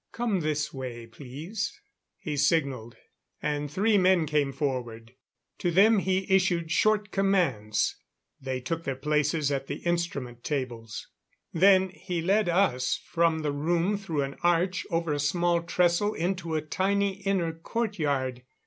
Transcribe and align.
"Come 0.13 0.39
this 0.39 0.73
way, 0.73 1.05
please." 1.05 1.79
He 2.17 2.35
signalled, 2.35 2.95
and 3.39 3.69
three 3.69 3.99
men 3.99 4.25
came 4.25 4.51
forward. 4.51 5.13
To 5.59 5.69
them 5.69 5.99
he 5.99 6.25
issued 6.27 6.71
short 6.71 7.11
commands; 7.11 7.97
they 8.41 8.61
took 8.61 8.83
their 8.83 8.95
places 8.95 9.51
at 9.51 9.67
the 9.67 9.75
instrument 9.85 10.43
tables. 10.43 11.05
Then 11.53 11.89
he 11.89 12.19
led 12.19 12.49
us 12.49 12.99
from 13.11 13.43
the 13.43 13.51
room 13.51 13.95
through 13.95 14.23
an 14.23 14.37
arch, 14.41 14.87
over 14.89 15.13
a 15.13 15.19
small 15.19 15.61
trestle, 15.61 16.15
into 16.15 16.55
a 16.55 16.63
tiny 16.63 17.21
inner 17.21 17.53
courtyard. 17.53 18.41